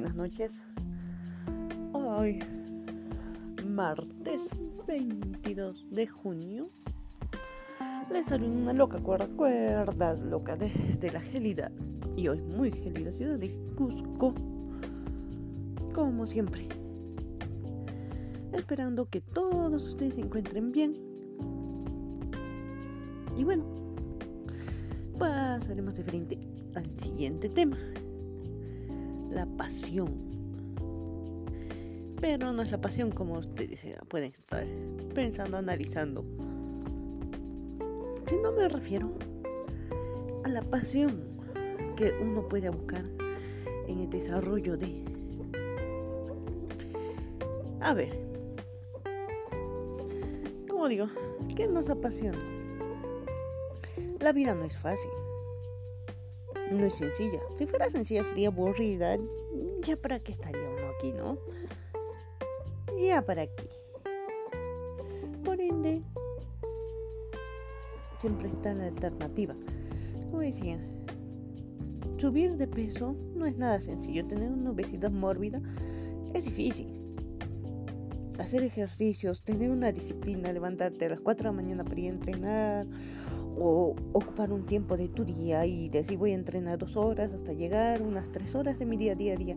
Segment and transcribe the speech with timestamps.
[0.00, 0.64] buenas noches.
[1.92, 2.38] Hoy,
[3.66, 4.42] martes
[4.86, 6.70] 22 de junio,
[8.08, 11.72] les salió una loca cuerda, cuerda loca desde la gelida
[12.14, 14.34] y hoy muy gelida ciudad de Cusco,
[15.92, 16.68] como siempre.
[18.52, 20.94] Esperando que todos ustedes se encuentren bien.
[23.36, 23.64] Y bueno,
[25.18, 26.38] pasaremos de frente
[26.76, 27.76] al siguiente tema
[29.30, 30.12] la pasión.
[32.20, 34.66] Pero no es la pasión como ustedes pueden estar
[35.14, 36.24] pensando, analizando.
[38.26, 39.12] Si no me refiero
[40.44, 41.22] a la pasión
[41.96, 43.04] que uno puede buscar
[43.86, 45.04] en el desarrollo de...
[47.80, 48.18] A ver,
[50.68, 51.06] como digo,
[51.56, 52.38] ¿qué nos apasiona?
[54.20, 55.10] La vida no es fácil
[56.70, 57.40] no es sencilla.
[57.56, 59.16] Si fuera sencilla sería aburrida.
[59.82, 61.38] Ya para qué estaría uno aquí, ¿no?
[62.98, 63.70] Ya para qué.
[65.44, 66.02] Por ende,
[68.18, 69.54] siempre está la alternativa.
[70.30, 70.78] Como decía,
[72.18, 74.26] subir de peso no es nada sencillo.
[74.26, 75.60] Tener una obesidad mórbida
[76.34, 76.92] es difícil.
[78.38, 82.14] Hacer ejercicios, tener una disciplina, levantarte a las 4 de la mañana para ir a
[82.14, 82.86] entrenar
[83.60, 87.52] o ocupar un tiempo de tu día y decir voy a entrenar dos horas hasta
[87.52, 89.56] llegar unas tres horas de mi día día a día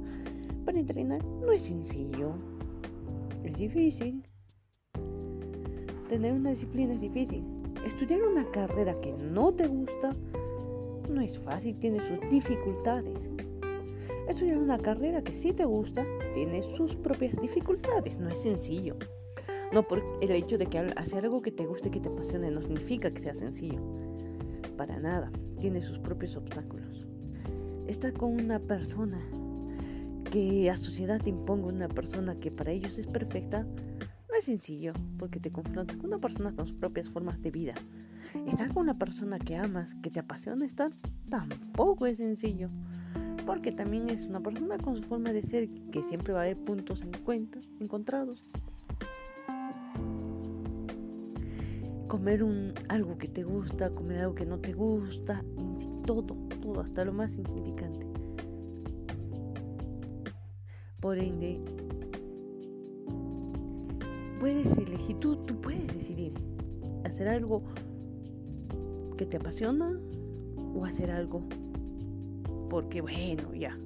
[0.66, 2.34] para entrenar no es sencillo.
[3.44, 4.24] Es difícil.
[6.08, 7.44] Tener una disciplina es difícil.
[7.86, 10.14] Estudiar una carrera que no te gusta
[11.10, 13.30] no es fácil tiene sus dificultades.
[14.28, 18.96] Estudiar una carrera que sí te gusta tiene sus propias dificultades no es sencillo
[19.72, 22.62] no por el hecho de que hacer algo que te guste, que te apasione, no
[22.62, 23.82] significa que sea sencillo.
[24.78, 25.32] Para nada.
[25.60, 27.08] Tiene sus propios obstáculos.
[27.88, 29.20] Estar con una persona
[30.32, 34.94] que a sociedad te imponga una persona que para ellos es perfecta, no es sencillo,
[35.20, 37.74] porque te confrontas con una persona con sus propias formas de vida.
[38.48, 40.92] Estar con una persona que amas, que te apasiona estar,
[41.30, 42.70] tampoco es sencillo,
[43.46, 46.58] porque también es una persona con su forma de ser que siempre va a haber
[46.58, 48.46] puntos en cuenta, encontrados.
[52.12, 55.46] Comer un, algo que te gusta, comer algo que no te gusta,
[56.06, 58.06] todo, todo, hasta lo más insignificante.
[61.00, 61.62] Por ende,
[64.42, 66.34] puedes elegir, tú, tú puedes decidir
[67.06, 67.64] hacer algo
[69.16, 69.98] que te apasiona
[70.76, 71.42] o hacer algo
[72.70, 73.80] porque, bueno, ya,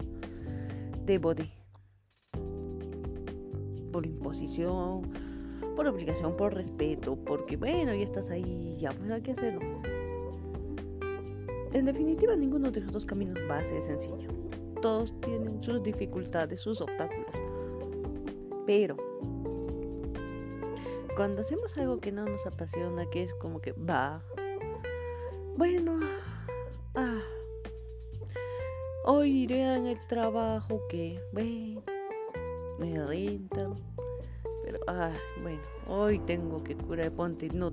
[1.05, 1.47] debo de,
[3.91, 5.03] por imposición,
[5.75, 9.61] por obligación, por respeto, porque bueno, ya estás ahí, ya pues hay que hacerlo.
[11.73, 14.29] En definitiva, ninguno de los dos caminos va a ser sencillo.
[14.81, 17.27] Todos tienen sus dificultades, sus obstáculos.
[18.65, 18.95] Pero
[21.15, 24.21] cuando hacemos algo que no nos apasiona, que es como que va,
[25.57, 25.99] bueno,
[26.95, 27.21] ah,
[29.05, 31.83] hoy iré en el trabajo que, bueno,
[32.79, 33.69] me renta,
[34.87, 37.71] ah, bueno, hoy tengo que curar, ponte, no,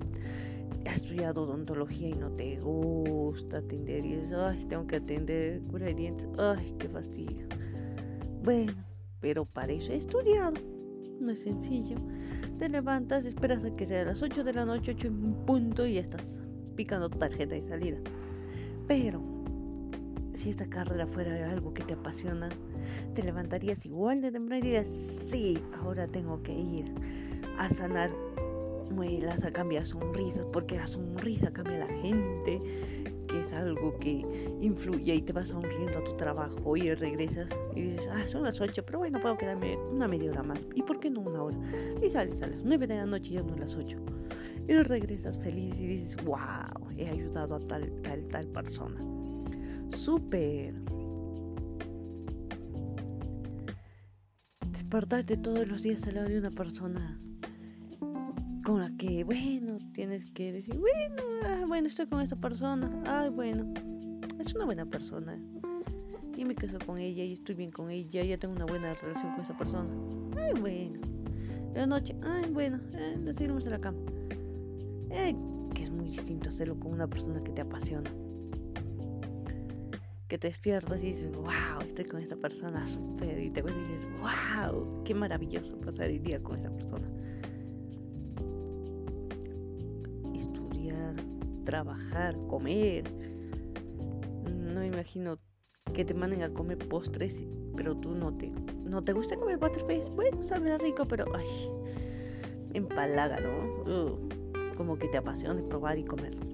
[0.87, 6.27] has estudiado odontología y no te gusta atender y ay, tengo que atender, curar dientes,
[6.37, 7.47] ay, qué fastidio.
[8.43, 8.73] Bueno,
[9.21, 10.53] pero para eso he estudiado,
[11.19, 11.97] no es sencillo.
[12.59, 15.85] Te levantas, esperas a que sea a las 8 de la noche, 8 en punto
[15.85, 16.41] y ya estás
[16.75, 17.97] picando tarjeta de salida.
[18.87, 19.21] Pero,
[20.33, 22.49] si esta carrera fuera algo que te apasiona,
[23.13, 26.93] te levantarías igual de temprano y dirías, sí, ahora tengo que ir
[27.57, 28.11] a sanar
[28.91, 32.61] muelas, a cambiar sonrisas, porque la sonrisa cambia a la gente,
[33.27, 34.25] que es algo que
[34.61, 38.61] influye y te vas sonriendo a tu trabajo y regresas y dices, ah, son las
[38.61, 40.59] 8, pero bueno, puedo quedarme una media hora más.
[40.75, 41.57] ¿Y por qué no una hora?
[42.01, 43.97] Y sales a las 9 de la noche y ya no las 8.
[44.67, 49.22] Y regresas feliz y dices, wow, he ayudado a tal, tal, tal persona.
[49.95, 50.73] Súper.
[54.93, 57.19] despertarte todos los días al lado de una persona
[58.63, 63.31] con la que, bueno, tienes que decir, bueno, ah, bueno, estoy con esta persona, ay,
[63.31, 63.73] bueno,
[64.37, 65.35] es una buena persona.
[66.37, 69.31] Y me caso con ella y estoy bien con ella, ya tengo una buena relación
[69.31, 69.89] con esa persona.
[70.37, 70.99] Ay, bueno.
[71.73, 73.97] la noche, ay, bueno, eh, nos a la cama.
[75.09, 75.35] Eh,
[75.73, 78.11] que es muy distinto hacerlo con una persona que te apasiona
[80.33, 85.03] que te despiertas y dices, wow, estoy con esta persona súper, y te dices, wow,
[85.03, 87.07] qué maravilloso pasar el día con esta persona.
[90.33, 91.13] Estudiar,
[91.65, 93.03] trabajar, comer.
[94.49, 95.37] No imagino
[95.93, 97.45] que te manden a comer postres
[97.75, 98.49] pero tú no te,
[98.85, 101.45] no te gusta comer butterface, bueno, sabe rico, pero ay,
[102.73, 103.83] empalaga, ¿no?
[103.83, 104.29] Uh,
[104.77, 106.52] como que te apasiona probar y comer.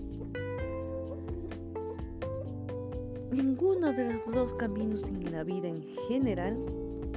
[3.31, 6.57] Ninguno de los dos caminos en la vida en general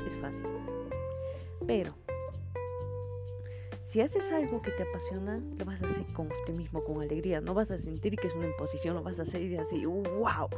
[0.06, 0.46] es fácil.
[1.66, 1.94] Pero
[3.84, 7.40] si haces algo que te apasiona, lo vas a hacer con usted mismo, con alegría.
[7.40, 10.48] No vas a sentir que es una imposición, lo vas a hacer y así, wow,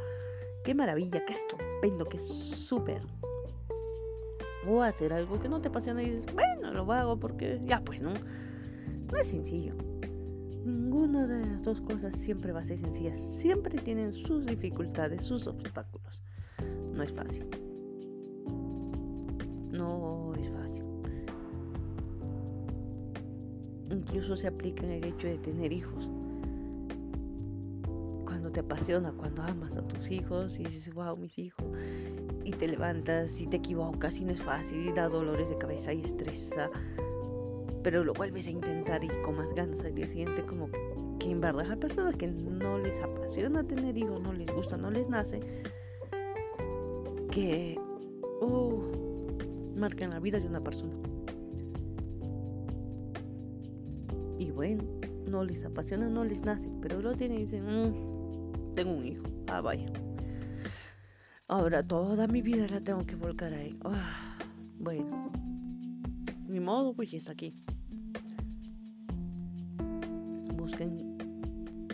[0.63, 3.01] qué maravilla, qué estupendo, qué súper.
[4.67, 8.01] O hacer algo que no te apasiona y dices, bueno, lo hago porque ya pues
[8.01, 8.13] no.
[9.11, 9.73] No es sencillo.
[10.65, 13.13] Ninguna de las dos cosas siempre va a ser sencilla.
[13.13, 16.19] Siempre tienen sus dificultades, sus obstáculos.
[16.91, 17.45] No es fácil.
[19.71, 20.83] No es fácil.
[23.91, 26.09] Incluso se aplica en el hecho de tener hijos.
[28.25, 31.63] Cuando te apasiona, cuando amas a tus hijos y dices, wow, mis hijos,
[32.43, 35.93] y te levantas y te equivocas y no es fácil y da dolores de cabeza
[35.93, 36.71] y estresa
[37.85, 41.39] pero lo vuelves a intentar y con más ganas al día siguiente como que, en
[41.39, 45.39] verdad a personas que no les apasiona tener hijos, no les gusta, no les nace,
[47.29, 47.77] que
[48.41, 50.95] uh, marcan la vida de una persona.
[54.39, 54.83] Y bueno,
[55.29, 59.23] no les apasiona, no les nace, pero lo tienen y dicen, mm, tengo un hijo,
[59.51, 59.85] ah vaya.
[61.47, 63.77] Ahora toda mi vida la tengo que volcar ahí.
[63.83, 64.39] Ah,
[64.79, 65.31] bueno,
[66.47, 67.53] mi modo, pues ya está aquí.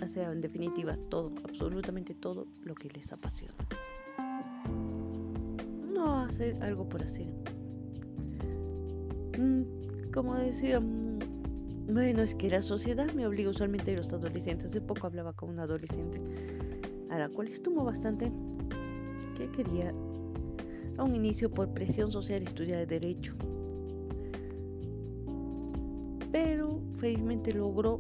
[0.02, 3.54] Hacer en definitiva todo, absolutamente todo lo que les apasiona.
[5.94, 7.28] No hacer algo por hacer.
[9.38, 11.20] Mm, como decía, mm,
[11.94, 14.68] bueno, es que la sociedad me obliga usualmente a los adolescentes.
[14.68, 16.20] Hace poco hablaba con una adolescente
[17.10, 18.32] a la cual estuvo bastante
[19.38, 19.94] que quería
[20.98, 23.34] a un inicio por presión social estudiar derecho.
[26.32, 28.00] Pero felizmente logró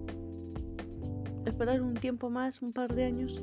[1.49, 3.41] esperar un tiempo más, un par de años,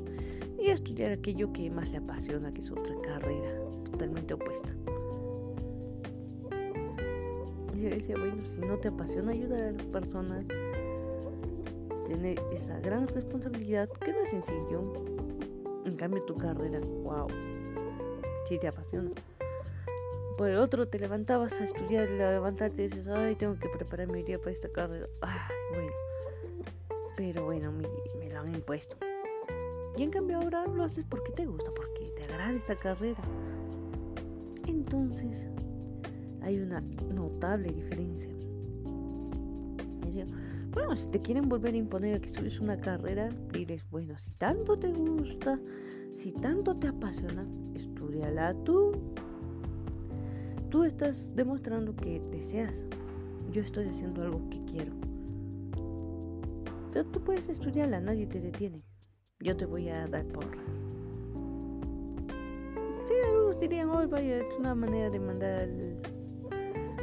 [0.59, 3.51] y estudiar aquello que más le apasiona, que es otra carrera
[3.91, 4.73] totalmente opuesta.
[7.73, 10.45] Y yo decía, bueno, si no te apasiona ayudar a las personas,
[12.05, 14.93] tener esa gran responsabilidad, que no es sencillo,
[15.85, 17.27] en cambio tu carrera, wow,
[18.47, 19.11] si te apasiona.
[20.37, 24.23] Por el otro, te levantabas a estudiar, levantarte y dices, ay, tengo que preparar mi
[24.23, 25.07] día para esta carrera.
[25.21, 25.37] Ay,
[25.73, 26.08] bueno
[27.19, 28.95] pero bueno, me, lo han impuesto.
[29.97, 33.19] Y en cambio ahora lo haces porque te gusta, porque te agrada esta carrera.
[34.65, 35.45] Entonces,
[36.41, 36.79] hay una
[37.13, 38.31] notable diferencia.
[40.71, 44.79] bueno, si te quieren volver a imponer que estudies una carrera, diles, bueno, si tanto
[44.79, 45.59] te gusta,
[46.13, 48.93] si tanto te apasiona, estudiala tú.
[50.69, 52.85] Tú estás demostrando que deseas.
[53.51, 55.08] Yo estoy haciendo algo que quiero.
[56.91, 58.83] Pero tú puedes estudiarla, nadie te detiene.
[59.39, 60.65] Yo te voy a dar porras.
[63.05, 65.69] Sí, algunos dirían, hoy vaya, es una manera de mandar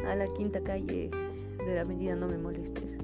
[0.07, 1.11] a la quinta calle
[1.67, 2.99] de la medida no me molestes.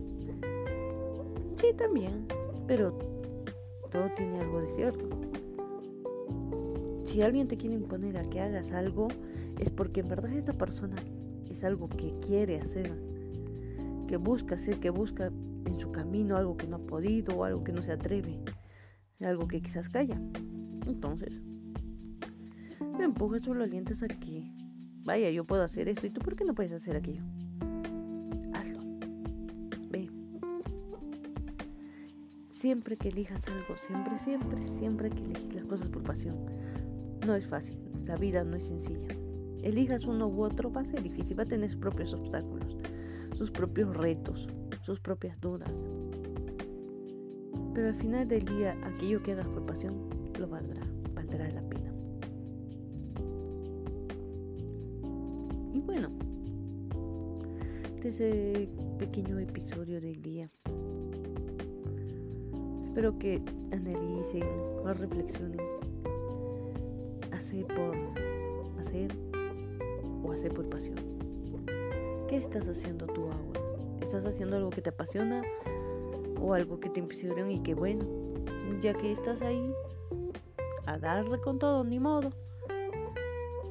[1.57, 2.27] Sí, también,
[2.67, 2.97] pero
[3.91, 5.09] todo tiene algo de cierto.
[7.05, 9.09] Si alguien te quiere imponer a que hagas algo,
[9.59, 10.97] es porque en verdad esta persona
[11.49, 12.91] es algo que quiere hacer,
[14.09, 15.31] que busca hacer, que busca
[15.65, 18.41] en su camino algo que no ha podido o algo que no se atreve,
[19.21, 20.21] algo que quizás calla.
[20.87, 21.41] Entonces,
[22.99, 24.53] me empujas o lo alientas a que,
[25.05, 27.23] vaya, yo puedo hacer esto y tú, ¿por qué no puedes hacer aquello?
[28.53, 28.81] Hazlo.
[29.91, 30.11] Ve.
[32.47, 36.37] Siempre que elijas algo, siempre, siempre, siempre que elijas las cosas por pasión.
[37.27, 39.09] No es fácil, la vida no es sencilla.
[39.63, 42.77] Elijas uno u otro, va a ser difícil, va a tener sus propios obstáculos,
[43.33, 44.49] sus propios retos,
[44.83, 45.73] sus propias dudas.
[47.75, 50.09] Pero al final del día, aquello que hagas por pasión
[50.39, 50.83] lo valdrá,
[51.15, 51.93] valdrá la pena.
[55.73, 56.11] Y bueno,
[58.05, 60.51] este pequeño episodio del día.
[62.85, 64.43] Espero que analicen
[64.85, 65.61] o reflexionen.
[67.31, 67.97] Hacer por
[68.79, 69.11] hacer
[70.25, 70.97] o hacer por pasión.
[72.29, 73.62] ¿Qué estás haciendo tú ahora?
[74.17, 75.43] Estás haciendo algo que te apasiona
[76.39, 78.05] o algo que te impusieron y que bueno,
[78.83, 79.73] ya que estás ahí,
[80.85, 82.31] a darle con todo, ni modo.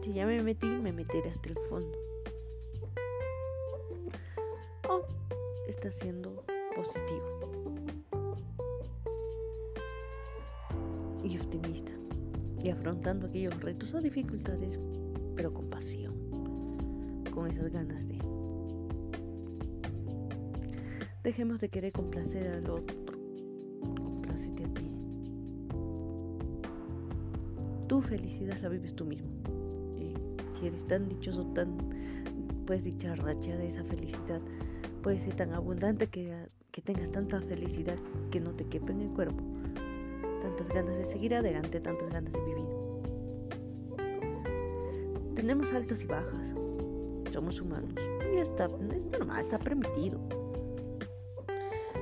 [0.01, 1.95] Si ya me metí, me meteré hasta el fondo.
[4.89, 5.01] O
[5.67, 6.43] estás siendo
[6.75, 8.01] positivo
[11.23, 11.91] y optimista
[12.63, 14.79] y afrontando aquellos retos o dificultades,
[15.35, 16.15] pero con pasión.
[17.31, 18.20] con esas ganas de.
[21.23, 22.97] Dejemos de querer complacer al otro.
[23.81, 24.89] Complacete a ti.
[27.87, 29.29] Tu felicidad la vives tú mismo.
[29.99, 30.13] Y
[30.59, 31.77] si eres tan dichoso, tan
[32.65, 34.41] puedes dicharrachar esa felicidad,
[35.03, 36.33] puede ser tan abundante que,
[36.71, 37.97] que tengas tanta felicidad
[38.31, 39.43] que no te quepa en el cuerpo.
[40.41, 42.65] Tantas ganas de seguir adelante, tantas ganas de vivir.
[45.35, 46.55] Tenemos altas y bajas.
[47.31, 47.93] Somos humanos.
[48.33, 50.40] Y está, es normal, está permitido.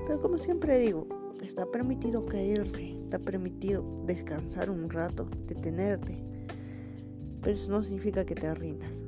[0.09, 1.07] Pero como siempre digo,
[1.43, 6.19] está permitido caerse, está permitido descansar un rato, detenerte.
[7.41, 9.03] Pero eso no significa que te rindas.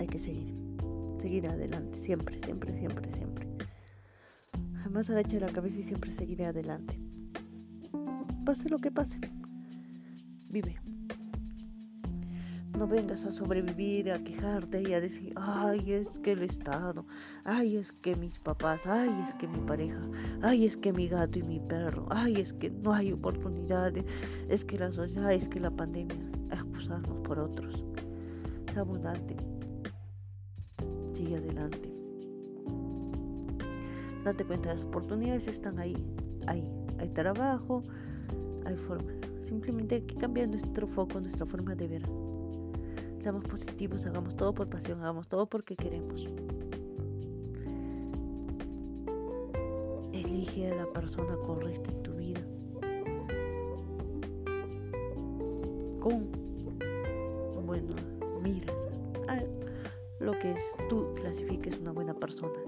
[0.00, 0.52] Hay que seguir,
[1.20, 3.48] seguir adelante, siempre, siempre, siempre, siempre.
[4.82, 7.00] Jamás agache la cabeza y siempre seguiré adelante.
[8.44, 9.20] Pase lo que pase.
[10.48, 10.80] Vive.
[12.80, 17.04] No vengas a sobrevivir, a quejarte y a decir, ay, es que el Estado,
[17.44, 20.00] ay, es que mis papás, ay, es que mi pareja,
[20.40, 24.06] ay, es que mi gato y mi perro, ay, es que no hay oportunidades,
[24.48, 26.16] es que la sociedad, es que la pandemia,
[26.52, 27.84] a excusarnos por otros.
[28.66, 29.36] Es abundante.
[31.12, 31.92] Sigue adelante.
[34.24, 35.96] Date cuenta, las oportunidades están ahí,
[36.46, 36.66] ahí.
[36.98, 37.82] Hay trabajo,
[38.64, 39.16] hay formas.
[39.42, 42.29] Simplemente hay que cambiar nuestro foco, nuestra forma de ver.
[43.20, 46.26] Seamos positivos, hagamos todo por pasión, hagamos todo porque queremos.
[50.10, 52.40] Elige a la persona correcta en tu vida.
[56.00, 56.30] Con,
[57.66, 57.94] bueno,
[58.42, 58.74] miras
[59.28, 59.42] a
[60.20, 62.58] lo que es, tú clasifiques una buena persona.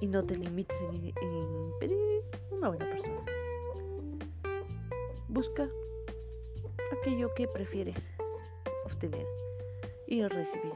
[0.00, 3.22] Y no te limites en, en pedir una buena persona.
[5.28, 5.68] Busca
[7.00, 7.96] aquello que prefieres
[8.84, 9.26] obtener
[10.06, 10.72] y recibir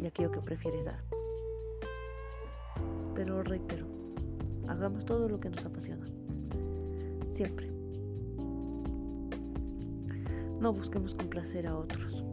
[0.00, 1.00] y aquello que prefieres dar.
[3.14, 3.86] Pero reitero,
[4.68, 6.06] hagamos todo lo que nos apasiona.
[7.32, 7.70] Siempre.
[10.60, 12.24] No busquemos complacer a otros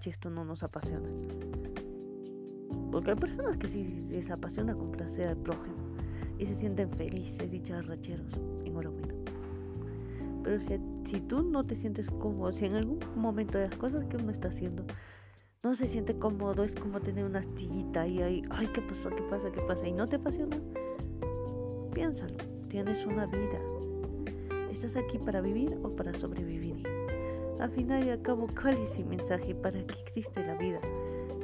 [0.00, 1.08] si esto no nos apasiona.
[2.90, 5.76] Porque hay personas que sí les apasiona complacer al prójimo
[6.38, 8.32] y se sienten felices y charracheros.
[8.64, 9.14] Enhorabuena.
[10.42, 14.04] Pero si si tú no te sientes cómodo, si en algún momento de las cosas
[14.06, 14.84] que uno está haciendo
[15.62, 19.08] no se siente cómodo, es como tener una astillita y ahí, ay, ¿qué pasa?
[19.08, 19.50] ¿Qué pasa?
[19.50, 19.88] ¿Qué pasa?
[19.88, 20.58] Y no te apasiona,
[21.94, 22.36] piénsalo,
[22.68, 23.58] tienes una vida.
[24.70, 26.86] ¿Estás aquí para vivir o para sobrevivir?
[27.60, 29.54] Al final y al cabo, ¿cuál es el mensaje?
[29.54, 30.80] ¿Para qué existe la vida?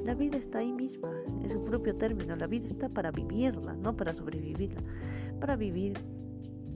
[0.05, 1.11] La vida está ahí misma,
[1.43, 2.37] en su propio término.
[2.37, 4.83] La vida está para vivirla, no para sobrevivirla.
[5.41, 5.99] Para vivir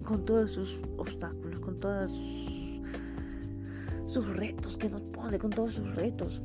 [0.05, 2.44] con todos sus obstáculos, con todas sus
[4.23, 6.41] retos que nos pone, con todos sus retos.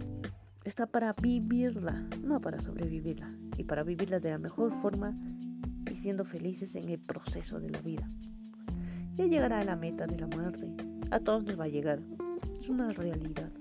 [0.64, 3.32] Está para vivirla, no para sobrevivirla.
[3.58, 5.16] Y para vivirla de la mejor forma
[5.90, 8.10] y siendo felices en el proceso de la vida.
[9.16, 10.74] Ya llegará a la meta de la muerte.
[11.12, 12.00] A todos nos va a llegar.
[12.60, 13.52] Es una realidad.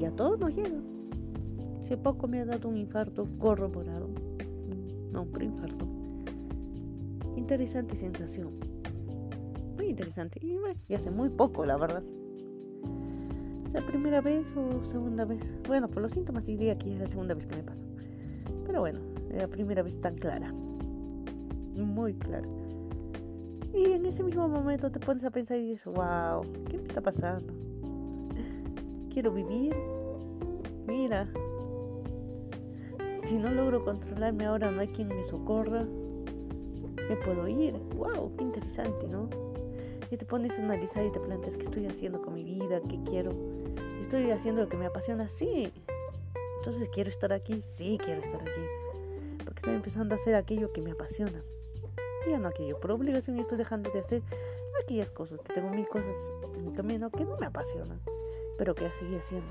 [0.00, 0.80] Y a todos nos llega.
[1.84, 4.10] Hace poco me ha dado un infarto corroborado.
[5.12, 5.86] No, un infarto.
[7.36, 8.71] Interesante sensación
[9.92, 10.40] interesante.
[10.88, 12.02] Y hace muy poco, la verdad.
[13.64, 15.54] ¿Sea primera vez o segunda vez?
[15.66, 17.84] Bueno, por los síntomas diría que es la segunda vez que me pasó.
[18.66, 20.52] Pero bueno, la primera vez tan clara.
[21.76, 22.48] Muy clara.
[23.72, 27.00] Y en ese mismo momento te pones a pensar y dices, wow, ¿qué me está
[27.00, 27.52] pasando?
[29.10, 29.74] Quiero vivir.
[30.86, 31.26] Mira,
[33.22, 35.86] si no logro controlarme ahora, no hay quien me socorra.
[37.08, 37.74] Me puedo ir.
[37.96, 39.41] Wow, qué interesante, ¿no?
[40.12, 43.00] Y te pones a analizar y te planteas qué estoy haciendo con mi vida, qué
[43.04, 43.32] quiero.
[44.02, 45.72] Estoy haciendo lo que me apasiona, sí.
[46.58, 48.60] Entonces quiero estar aquí, sí quiero estar aquí.
[49.38, 51.42] Porque estoy empezando a hacer aquello que me apasiona.
[52.26, 54.22] Y ya no aquello por obligación y estoy dejando de hacer
[54.82, 56.14] aquellas cosas, que tengo mil cosas
[56.56, 58.00] en mi camino que no me apasionan,
[58.58, 59.50] pero que ya seguí haciendo.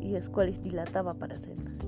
[0.00, 1.80] Y las cuales dilataba para hacerlas.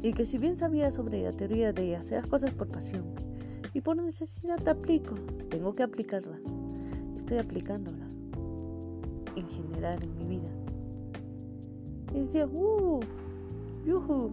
[0.00, 3.23] Y que si bien sabía sobre la teoría de hacer las cosas por pasión,
[3.74, 5.16] y por necesidad te aplico.
[5.50, 6.38] Tengo que aplicarla.
[7.16, 8.06] Estoy aplicándola.
[9.36, 10.50] En general en mi vida.
[12.14, 13.00] Y decía, ¡uh!
[13.84, 14.30] ¡Yuhu!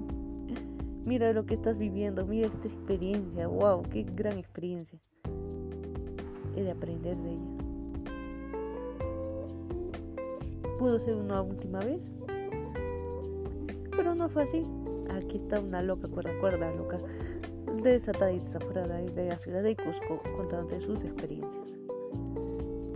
[1.04, 5.00] Mira lo que estás viviendo, mira esta experiencia, wow, qué gran experiencia.
[6.56, 7.58] He de aprender de ella.
[10.78, 12.02] Pudo ser una última vez,
[13.96, 14.64] pero no fue así.
[15.10, 17.00] Aquí está una loca, cuerda, cuerda, loca,
[17.90, 21.80] desatada y desaforada de la ciudad de Cusco contándote sus experiencias.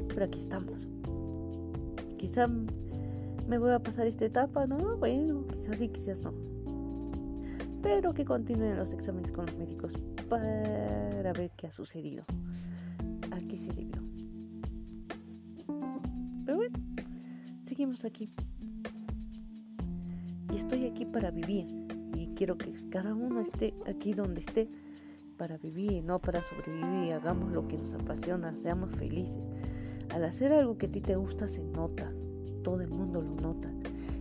[0.09, 0.87] pero aquí estamos.
[2.17, 2.47] Quizá
[3.47, 4.97] me voy a pasar esta etapa, ¿no?
[4.97, 6.33] Bueno, quizás sí, quizás no.
[7.81, 9.93] Pero que continúen los exámenes con los médicos
[10.29, 12.23] para ver qué ha sucedido.
[13.31, 14.01] A qué se debió.
[16.45, 16.79] Pero bueno,
[17.65, 18.31] seguimos aquí.
[20.51, 21.84] Y estoy aquí para vivir.
[22.35, 24.69] Quiero que cada uno esté aquí donde esté
[25.37, 27.13] para vivir, no para sobrevivir.
[27.13, 29.41] Hagamos lo que nos apasiona, seamos felices.
[30.09, 32.11] Al hacer algo que a ti te gusta se nota,
[32.63, 33.71] todo el mundo lo nota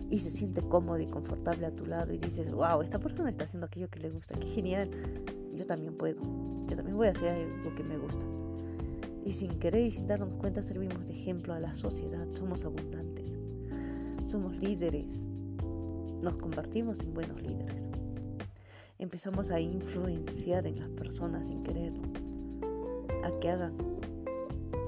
[0.09, 3.43] y se siente cómodo y confortable a tu lado y dices, wow, esta persona está
[3.43, 4.89] haciendo aquello que le gusta, qué genial,
[5.53, 6.21] yo también puedo,
[6.67, 8.25] yo también voy a hacer lo que me gusta.
[9.25, 13.37] Y sin querer y sin darnos cuenta servimos de ejemplo a la sociedad, somos abundantes,
[14.25, 15.27] somos líderes,
[16.21, 17.89] nos convertimos en buenos líderes.
[18.97, 22.01] Empezamos a influenciar en las personas sin quererlo,
[23.25, 23.75] a que hagan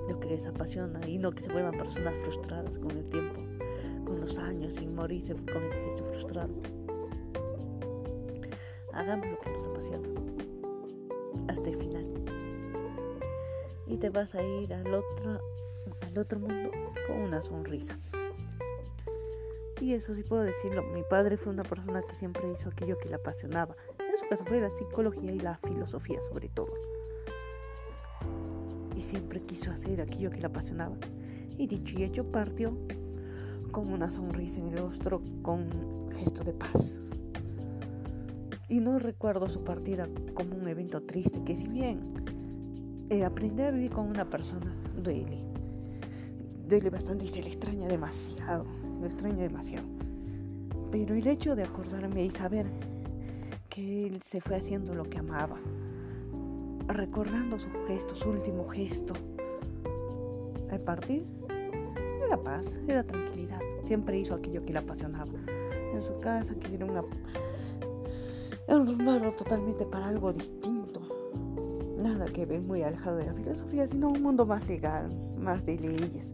[0.08, 3.42] lo que les apasiona y no que se vuelvan personas frustradas con el tiempo,
[4.06, 6.54] con los años, sin morirse con ese gesto frustrado.
[8.94, 10.08] Hagamos lo que nos apasiona
[11.50, 12.06] hasta el final.
[13.88, 15.42] Y te vas a ir al otro,
[16.00, 16.72] al otro mundo
[17.08, 18.00] con una sonrisa.
[19.82, 23.10] Y eso sí puedo decirlo, mi padre fue una persona que siempre hizo aquello que
[23.10, 23.76] le apasionaba.
[24.30, 26.72] Caso fue la psicología y la filosofía sobre todo
[28.98, 30.96] y siempre quiso hacer aquello que le apasionaba.
[31.58, 32.76] Y dicho y hecho partió
[33.72, 37.00] con una sonrisa en el rostro, con un gesto de paz.
[38.68, 42.02] Y no recuerdo su partida como un evento triste, que si bien
[43.10, 45.44] eh, aprender a vivir con una persona duele,
[46.68, 48.66] duele bastante y se le extraña demasiado,
[49.00, 49.88] le extraña demasiado.
[50.92, 52.66] Pero el hecho de acordarme y saber
[53.78, 55.60] que él se fue haciendo lo que amaba,
[56.88, 59.14] recordando su gesto, su último gesto.
[60.72, 61.28] Al partir,
[62.26, 63.60] era paz, era tranquilidad.
[63.84, 65.32] Siempre hizo aquello que le apasionaba.
[65.94, 67.04] En su casa quisiera una,
[68.70, 71.00] un totalmente para algo distinto.
[72.02, 75.78] Nada que ver muy alejado de la filosofía, sino un mundo más legal, más de
[75.78, 76.34] leyes.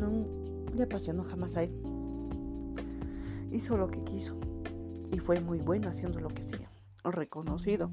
[0.00, 0.28] No
[0.76, 1.72] le apasionó jamás a él.
[3.50, 4.36] Hizo lo que quiso
[5.12, 6.70] y fue muy bueno haciendo lo que hacía.
[7.04, 7.90] Reconocido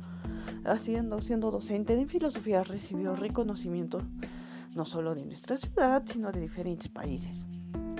[0.65, 4.01] haciendo, siendo docente de filosofía, recibió reconocimiento
[4.75, 7.45] no solo de nuestra ciudad, sino de diferentes países,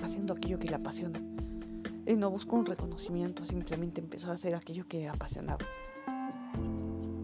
[0.04, 1.22] haciendo aquello que le apasiona.
[2.06, 5.66] Él no buscó un reconocimiento, simplemente empezó a hacer aquello que le apasionaba.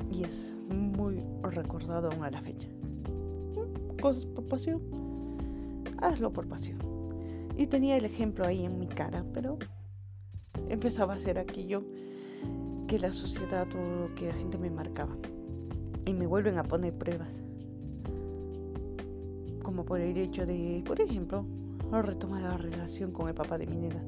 [0.10, 2.68] Y es muy recordado aún a la fecha.
[4.02, 4.82] Cosas por pasión,
[5.98, 6.80] hazlo por pasión.
[7.58, 9.60] Y tenía el ejemplo ahí en mi cara, pero
[10.70, 11.84] empezaba a hacer aquello
[12.88, 15.16] que la sociedad o que la gente me marcaba.
[16.06, 17.34] Y me vuelven a poner pruebas.
[19.64, 21.46] Como por el hecho de, por ejemplo,
[22.00, 24.02] retomar la relación con el papá de mi nena.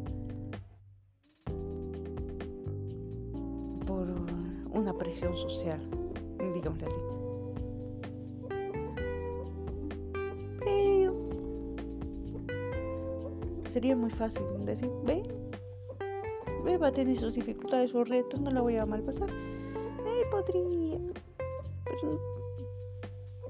[3.85, 4.07] Por
[4.71, 5.81] una presión social,
[6.53, 7.01] digámosle así.
[10.63, 11.13] Pero
[13.65, 15.23] sería muy fácil decir, ve,
[16.83, 19.29] va a tener sus dificultades, sus retos, no la voy a mal pasar.
[19.29, 20.99] Eh, podría,
[21.85, 22.19] pero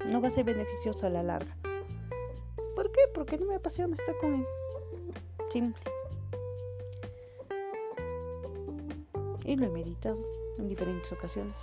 [0.07, 1.57] no va a ser beneficioso a la larga.
[2.75, 3.01] ¿Por qué?
[3.13, 4.45] Porque no me apasiona estar con él.
[5.51, 5.83] Simple.
[9.45, 10.19] Y lo he meditado
[10.59, 11.55] en diferentes ocasiones.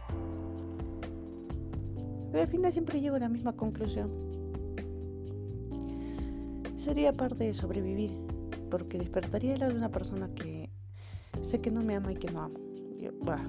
[2.32, 4.10] Pero al final siempre llego a la misma conclusión.
[6.78, 8.10] Sería parte de sobrevivir,
[8.70, 10.59] porque despertaría la de una persona que
[11.50, 12.58] sé que no me ama y que no amo.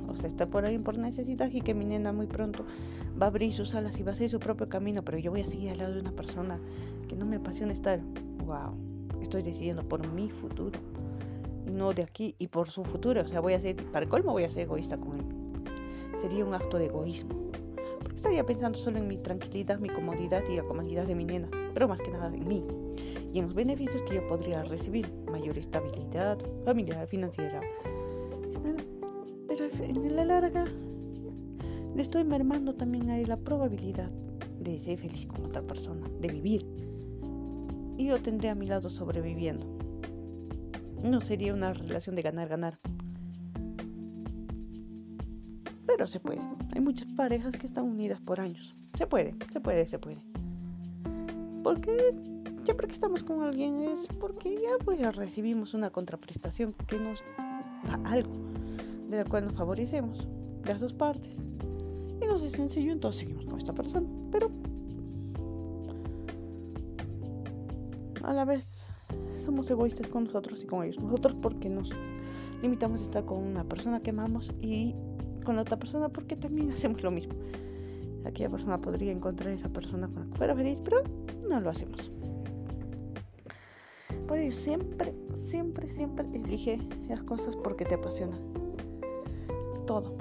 [0.07, 2.65] o sea, está por ahí por necesidad y que mi nena muy pronto
[3.21, 5.41] va a abrir sus alas y va a hacer su propio camino, pero yo voy
[5.41, 6.59] a seguir al lado de una persona
[7.07, 8.01] que no me apasiona estar.
[8.45, 8.75] Wow,
[9.21, 10.79] estoy decidiendo por mi futuro,
[11.65, 13.21] no de aquí y por su futuro.
[13.21, 15.25] O sea, voy a ser, para el colmo, voy a ser egoísta con él.
[16.17, 17.51] Sería un acto de egoísmo,
[18.01, 21.49] porque estaría pensando solo en mi tranquilidad, mi comodidad y la comodidad de mi nena,
[21.73, 22.63] pero más que nada de mí
[23.33, 27.61] y en los beneficios que yo podría recibir, mayor estabilidad familiar, financiera.
[29.51, 30.63] Pero en la larga
[31.93, 34.09] le estoy mermando también a la probabilidad
[34.61, 36.65] de ser feliz con otra persona, de vivir.
[37.97, 39.67] Y yo tendré a mi lado sobreviviendo.
[41.03, 42.79] No sería una relación de ganar-ganar.
[45.85, 46.39] Pero se puede.
[46.73, 48.73] Hay muchas parejas que están unidas por años.
[48.97, 50.21] Se puede, se puede, se puede.
[51.61, 52.15] Porque
[52.63, 57.19] siempre que estamos con alguien es porque ya pues recibimos una contraprestación que nos
[57.85, 58.31] da algo,
[59.11, 60.27] de la cual nos favorecemos,
[60.65, 61.33] las dos partes.
[62.21, 64.07] Y no es sencillo, entonces seguimos con esta persona.
[64.31, 64.49] Pero
[68.23, 68.85] a la vez
[69.43, 71.01] somos egoístas con nosotros y con ellos.
[71.01, 71.89] Nosotros porque nos
[72.61, 74.95] limitamos a estar con una persona que amamos y
[75.43, 77.33] con la otra persona porque también hacemos lo mismo.
[78.25, 81.03] Aquella persona podría encontrar a esa persona con la que fuera feliz, pero
[81.49, 82.11] no lo hacemos.
[84.27, 88.39] Por ello, siempre, siempre, siempre elige las cosas porque te apasionan.
[89.91, 90.15] Todo.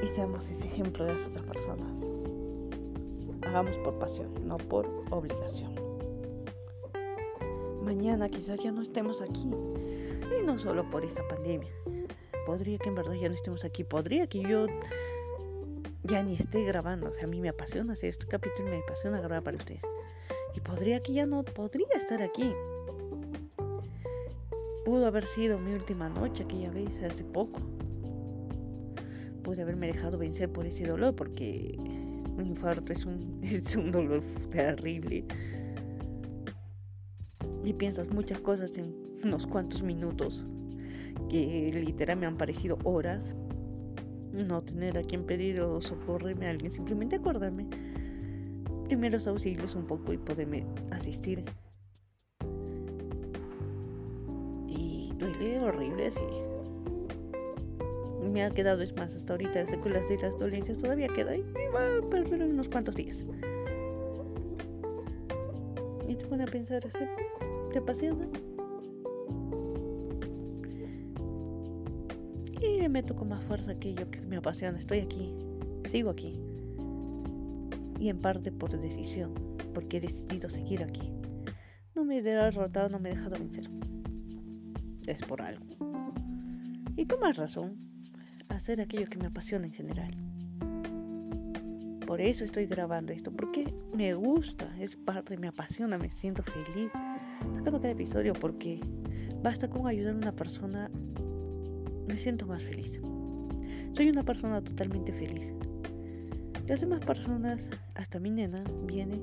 [0.00, 2.08] Y seamos ese ejemplo de las otras personas.
[3.44, 5.74] Hagamos por pasión, no por obligación.
[7.82, 9.50] Mañana quizás ya no estemos aquí.
[10.38, 11.72] Y no solo por esta pandemia.
[12.46, 13.82] Podría que en verdad ya no estemos aquí.
[13.82, 14.66] Podría que yo
[16.04, 17.08] ya ni esté grabando.
[17.08, 19.82] O sea, a mí me apasiona hacer este capítulo, me apasiona grabar para ustedes.
[20.54, 22.54] Y podría que ya no podría estar aquí.
[24.84, 27.58] Pudo haber sido mi última noche aquella vez, hace poco.
[29.52, 31.76] Pude haberme dejado vencer por ese dolor porque
[32.38, 35.26] un infarto es un, es un dolor terrible.
[37.62, 40.46] Y piensas muchas cosas en unos cuantos minutos
[41.28, 43.36] que literal me han parecido horas.
[44.32, 47.66] No tener a quien pedir o socorrerme a alguien, simplemente acordarme.
[48.86, 51.44] Primeros auxilios un poco y poderme asistir.
[54.66, 56.41] Y duele horrible, sí.
[58.32, 61.42] Me ha quedado, es más, hasta ahorita las secuelas de las dolencias todavía queda y
[61.74, 63.22] va a perder unos cuantos días.
[66.08, 66.82] Y te pone a pensar,
[67.72, 68.26] ¿te apasiona?
[72.62, 74.78] Y me con más fuerza aquello que me apasiona.
[74.78, 75.34] Estoy aquí,
[75.84, 76.40] sigo aquí.
[78.00, 79.34] Y en parte por decisión,
[79.74, 81.12] porque he decidido seguir aquí.
[81.94, 83.68] No me he derrotado, no me he dejado vencer.
[85.06, 85.66] Es por algo.
[86.96, 87.91] Y con más razón,
[88.62, 90.14] hacer aquello que me apasiona en general.
[92.06, 96.92] Por eso estoy grabando esto, porque me gusta, es parte, me apasiona, me siento feliz
[97.54, 98.78] sacando cada episodio porque
[99.42, 100.88] basta con ayudar a una persona
[102.06, 103.00] me siento más feliz.
[103.94, 105.52] Soy una persona totalmente feliz.
[106.68, 109.20] Las demás personas, hasta mi nena, viene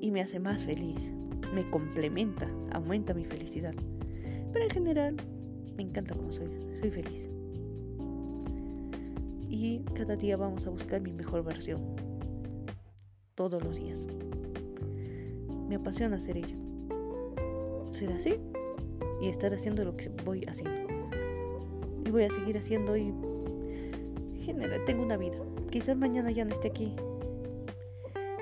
[0.00, 1.12] y me hace más feliz.
[1.54, 3.74] Me complementa, aumenta mi felicidad.
[4.52, 5.16] Pero en general,
[5.76, 6.48] me encanta como soy.
[6.80, 7.37] Soy feliz.
[9.48, 11.96] Y cada día vamos a buscar mi mejor versión.
[13.34, 13.98] Todos los días.
[15.68, 16.56] Me apasiona hacer ello.
[17.90, 18.34] Ser así
[19.20, 20.88] y estar haciendo lo que voy haciendo
[22.08, 23.12] y voy a seguir haciendo y
[24.40, 25.36] general, tengo una vida.
[25.70, 26.96] Quizás mañana ya no esté aquí.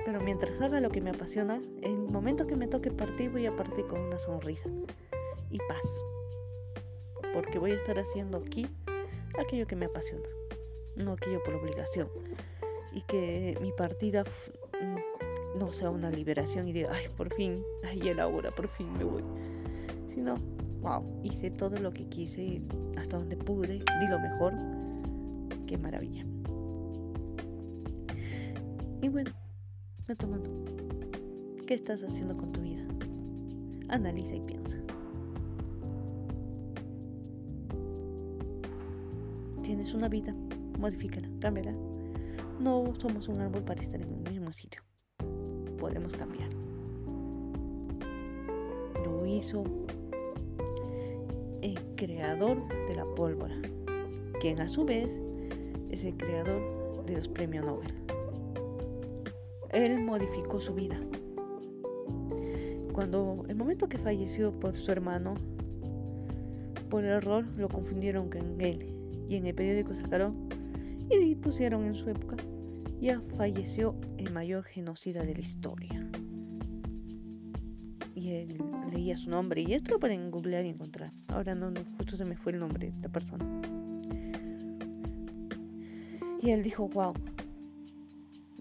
[0.04, 3.46] Pero mientras haga lo que me apasiona, en el momento que me toque partir voy
[3.46, 4.70] a partir con una sonrisa
[5.50, 5.82] y paz.
[7.34, 8.68] Porque voy a estar haciendo aquí
[9.36, 10.28] aquello que me apasiona,
[10.96, 12.09] no aquello por obligación.
[12.92, 18.09] Y que mi partida mm, no sea una liberación y diga, ay, por fin, ay,
[18.09, 19.22] el ahora, por fin me voy.
[20.14, 20.37] Sino,
[20.80, 22.62] wow, hice todo lo que quise
[22.96, 24.54] hasta donde pude, di lo mejor.
[25.66, 26.24] Qué maravilla.
[29.02, 29.30] Y bueno,
[30.06, 30.50] retomando,
[31.66, 32.85] ¿qué estás haciendo con tu vida?
[33.88, 34.78] Analiza y piensa.
[39.62, 40.35] Tienes una vida,
[40.78, 41.72] modifícala, cámbiala.
[42.60, 44.82] No somos un árbol para estar en el mismo sitio.
[45.78, 46.48] Podemos cambiar.
[49.04, 49.64] Lo hizo
[51.62, 52.56] el creador
[52.88, 53.56] de la pólvora,
[54.40, 55.10] quien a su vez
[55.90, 57.92] es el creador de los premios Nobel.
[59.70, 60.98] Él modificó su vida.
[62.92, 65.34] Cuando el momento que falleció por su hermano,
[66.88, 68.94] por error lo confundieron con él
[69.28, 70.45] y en el periódico sacaron
[71.10, 72.36] y pusieron en su época,
[73.00, 76.08] ya falleció el mayor genocida de la historia.
[78.14, 78.58] Y él
[78.90, 81.12] leía su nombre y esto lo pueden googlear y encontrar.
[81.28, 83.44] Ahora no, justo se me fue el nombre de esta persona.
[86.42, 87.12] Y él dijo, wow,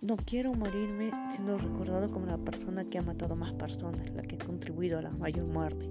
[0.02, 4.36] no quiero morirme siendo recordado como la persona que ha matado más personas, la que
[4.36, 5.90] ha contribuido a la mayor muerte.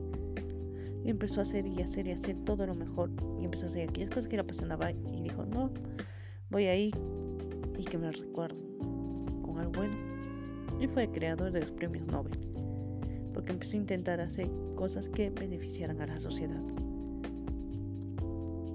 [1.05, 3.11] Y empezó a hacer y hacer y hacer todo lo mejor.
[3.41, 4.91] Y empezó a hacer aquellas cosas que le apasionaba.
[4.91, 5.71] Y dijo, no,
[6.55, 6.93] voy ahí
[7.77, 8.57] y que me recuerdo
[9.43, 9.97] con algo bueno.
[10.79, 12.39] Y fue creador de los premios Nobel
[13.35, 16.63] porque empezó a intentar hacer cosas que beneficiaran a la sociedad.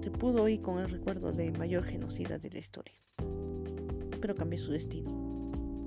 [0.02, 3.00] Se pudo ir con el recuerdo del mayor genocida de la historia,
[4.20, 5.10] pero cambió su destino.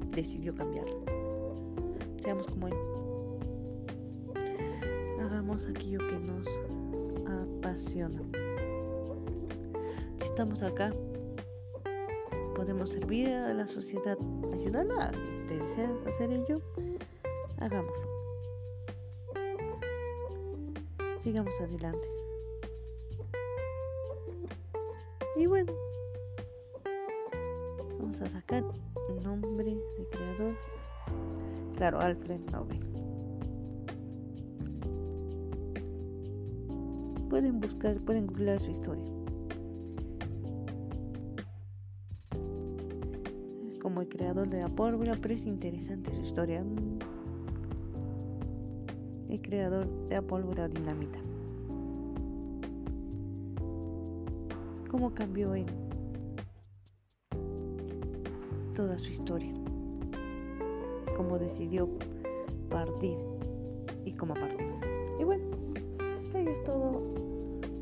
[0.10, 1.06] Decidió cambiarlo.
[2.24, 2.74] Seamos como él.
[5.22, 6.48] Hagamos aquello que nos
[7.28, 8.24] apasiona.
[10.18, 10.92] Si estamos acá,
[12.64, 14.18] podemos servir a la sociedad,
[14.54, 15.12] ayudarla.
[15.50, 16.62] ¿Te deseas hacer ello?
[17.60, 18.14] Hagámoslo
[21.20, 22.10] sigamos adelante.
[25.38, 25.74] Y bueno,
[28.00, 28.64] vamos a sacar
[29.10, 30.56] el nombre de creador.
[31.76, 32.80] Claro, Alfred Nobel.
[37.30, 39.13] Pueden buscar, pueden googlear su historia.
[43.94, 46.64] Como el creador de la pólvora, pero es interesante su historia.
[49.30, 51.20] El creador de la pólvora dinamita.
[54.90, 55.66] cómo cambió él
[58.76, 59.54] toda su historia,
[61.16, 61.88] cómo decidió
[62.72, 63.18] partir
[64.06, 64.66] y cómo partió.
[65.20, 65.46] Y bueno,
[66.34, 67.00] ahí es todo.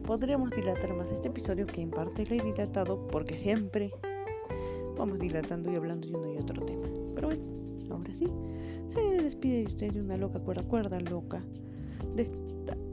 [0.05, 3.93] Podríamos dilatar más este episodio que en parte lo he dilatado porque siempre
[5.01, 6.87] vamos dilatando y hablando de uno y otro tema.
[7.15, 7.43] Pero bueno,
[7.89, 8.27] ahora sí,
[8.87, 11.43] se despide de usted de una loca cuerda, cuerda loca
[12.15, 12.29] de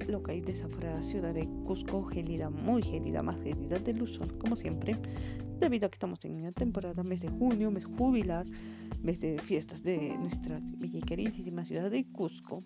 [0.09, 4.97] loca y desaforada ciudad de Cusco, gelida, muy gelida, más gelida del Luzón, como siempre,
[5.61, 8.47] debido a que estamos en una temporada, mes de junio, mes jubilar,
[9.03, 12.63] mes de fiestas de nuestra bella y queridísima ciudad de Cusco.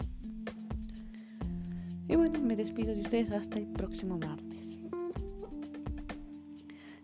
[2.08, 4.51] Y bueno, me despido de ustedes hasta el próximo martes.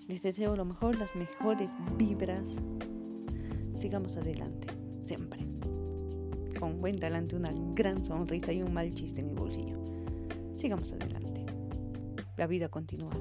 [0.09, 2.57] Les deseo lo mejor, las mejores vibras.
[3.77, 4.67] Sigamos adelante,
[5.03, 5.47] siempre.
[6.59, 9.79] Con buen talante, una gran sonrisa y un mal chiste en el bolsillo
[10.59, 11.47] sigamos adelante.
[12.37, 13.13] La vida continúa.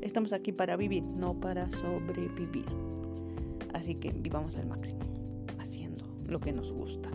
[0.00, 2.66] Estamos aquí para vivir, no para sobrevivir.
[3.74, 5.00] Así que vivamos al máximo,
[5.58, 7.10] haciendo lo que nos gusta.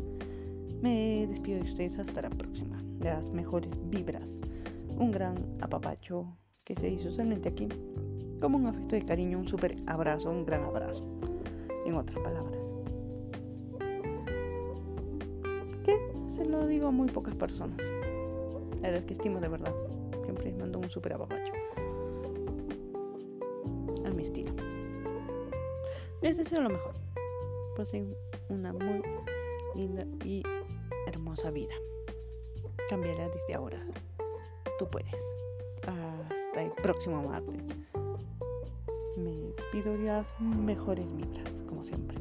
[0.82, 2.84] Me despido de ustedes hasta la próxima.
[3.00, 4.38] Las mejores vibras.
[4.98, 7.70] Un gran apapacho que se hizo solamente aquí.
[8.44, 11.02] Como un afecto de cariño, un super abrazo, un gran abrazo.
[11.86, 12.74] En otras palabras.
[15.86, 15.98] ¿Qué?
[16.28, 17.78] Se lo digo a muy pocas personas.
[18.82, 19.74] La verdad es que estimo de verdad.
[20.26, 21.32] Siempre mando un súper abajo
[24.06, 24.52] A mi estilo.
[26.22, 26.96] Les deseo lo mejor.
[27.78, 28.14] Pasen
[28.50, 29.02] una muy
[29.74, 30.44] linda y
[31.08, 31.76] hermosa vida.
[32.90, 33.80] Cambiará desde ahora.
[34.80, 35.16] Tú puedes.
[35.88, 37.64] Hasta el próximo martes.
[39.16, 42.13] Me despido de las mejores vibras, como siempre.